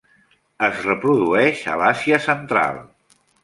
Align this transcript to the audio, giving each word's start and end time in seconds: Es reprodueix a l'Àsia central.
Es 0.67 0.79
reprodueix 0.87 1.61
a 1.75 1.77
l'Àsia 1.83 2.23
central. 2.27 2.85